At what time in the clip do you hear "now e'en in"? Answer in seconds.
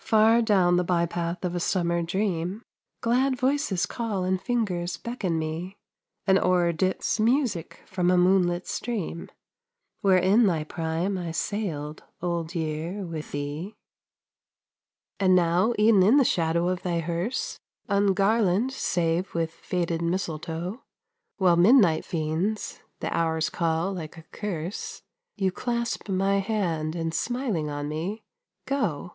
15.36-16.16